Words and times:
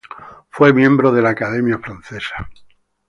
Fue 0.49 0.73
miembro 0.73 1.11
de 1.11 1.21
la 1.21 1.29
Academia 1.29 1.77
francesa. 1.77 2.49